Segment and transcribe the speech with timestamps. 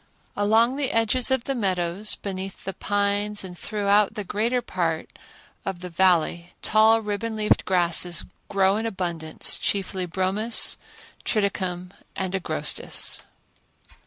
[0.35, 5.09] Along the edges of the meadows beneath the pines and throughout the greater part
[5.63, 10.75] of the Valley tall ribbon leaved grasses grow in abundance, chiefly bromus,
[11.23, 13.21] triticum and agrostis.